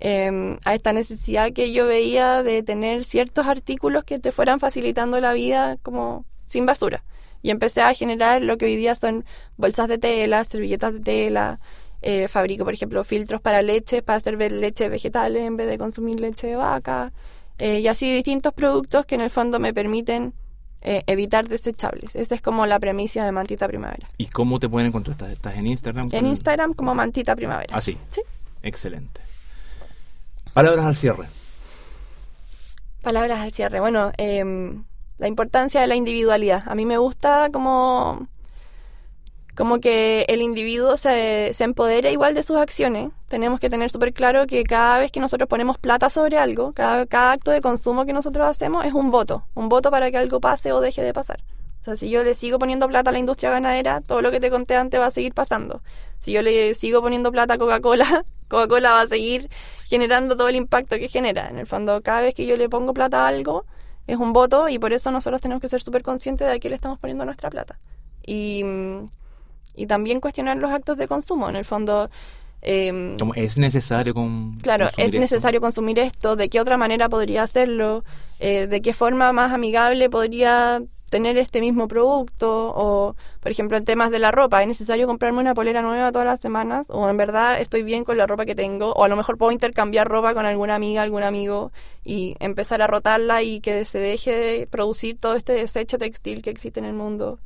[0.01, 5.21] eh, a esta necesidad que yo veía de tener ciertos artículos que te fueran facilitando
[5.21, 7.05] la vida como sin basura
[7.45, 9.23] y empecé a generar lo que hoy día son
[9.55, 11.59] bolsas de tela, servilletas de tela.
[12.01, 16.19] eh, fabrico, por ejemplo, filtros para leche, para hacer leche vegetales en vez de consumir
[16.19, 17.11] leche de vaca.
[17.59, 20.33] eh, y así distintos productos que en el fondo me permiten
[20.81, 22.15] eh, evitar desechables.
[22.15, 24.07] Esa es como la premisa de Mantita Primavera.
[24.17, 25.13] ¿Y cómo te pueden encontrar?
[25.13, 26.09] ¿Estás, estás en Instagram?
[26.11, 27.75] En Instagram como Mantita Primavera.
[27.75, 27.95] Ah, sí.
[28.11, 28.21] Sí.
[28.63, 29.21] Excelente.
[30.53, 31.25] Palabras al cierre.
[33.01, 33.79] Palabras al cierre.
[33.79, 34.83] Bueno, em,
[35.17, 36.63] la importancia de la individualidad.
[36.65, 38.27] A mí me gusta como,
[39.55, 43.09] como que el individuo se, se empodere igual de sus acciones.
[43.27, 47.05] Tenemos que tener súper claro que cada vez que nosotros ponemos plata sobre algo, cada,
[47.05, 49.45] cada acto de consumo que nosotros hacemos es un voto.
[49.53, 51.43] Un voto para que algo pase o deje de pasar.
[51.81, 54.39] O sea, si yo le sigo poniendo plata a la industria ganadera, todo lo que
[54.39, 55.83] te conté antes va a seguir pasando.
[56.19, 59.51] Si yo le sigo poniendo plata a Coca-Cola, Coca-Cola va a seguir
[59.85, 61.47] generando todo el impacto que genera.
[61.47, 63.67] En el fondo, cada vez que yo le pongo plata a algo,
[64.07, 66.69] es un voto y por eso nosotros tenemos que ser súper conscientes de a qué
[66.69, 67.79] le estamos poniendo nuestra plata.
[68.25, 68.63] Y,
[69.75, 71.49] y también cuestionar los actos de consumo.
[71.49, 72.09] En el fondo,
[72.61, 75.19] em, Como es necesario con, Claro, consumir es esto?
[75.21, 78.03] necesario consumir esto, de qué otra manera podría hacerlo,
[78.39, 83.85] eh, de qué forma más amigable podría tener este mismo producto, o por ejemplo en
[83.85, 86.87] temas de la ropa, ¿es necesario comprarme una polera nueva todas las semanas?
[86.89, 88.91] ¿O en verdad estoy bien con la ropa que tengo?
[88.93, 91.71] ¿O a lo mejor puedo intercambiar ropa con alguna amiga, algún amigo
[92.03, 96.49] y empezar a rotarla y que se deje de producir todo este desecho textil que
[96.49, 97.39] existe en el mundo?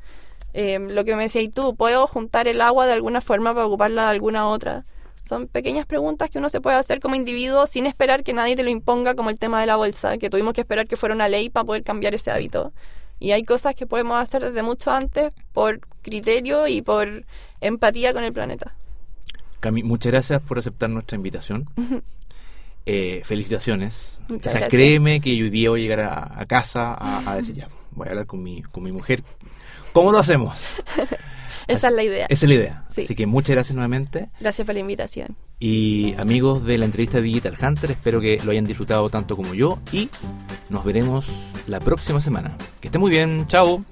[0.54, 4.04] Eh, lo que me decías tú, ¿puedo juntar el agua de alguna forma para ocuparla
[4.04, 4.86] de alguna otra?
[5.22, 8.64] Son pequeñas preguntas que uno se puede hacer como individuo sin esperar que nadie te
[8.64, 11.28] lo imponga, como el tema de la bolsa, que tuvimos que esperar que fuera una
[11.28, 12.74] ley para poder cambiar ese hábito.
[13.20, 17.26] Y hay cosas que podemos hacer desde mucho antes por criterio y por
[17.62, 18.76] empatía con el planeta.
[19.60, 21.70] Cami, muchas gracias por aceptar nuestra invitación.
[22.92, 24.18] Eh, felicitaciones.
[24.30, 24.70] Muchas o sea, gracias.
[24.70, 28.08] créeme que hoy día voy a llegar a, a casa a, a decir, ya, voy
[28.08, 29.22] a hablar con mi, con mi mujer.
[29.94, 30.58] ¿Cómo lo hacemos?
[31.70, 32.26] Esa es la idea.
[32.30, 32.84] Esa es la idea.
[32.90, 33.02] Sí.
[33.04, 34.30] Así que muchas gracias nuevamente.
[34.40, 35.36] Gracias por la invitación.
[35.60, 39.80] Y amigos de la entrevista Digital Hunter, espero que lo hayan disfrutado tanto como yo
[39.92, 40.10] y
[40.70, 41.28] nos veremos
[41.68, 42.56] la próxima semana.
[42.80, 43.84] Que esté muy bien, chao.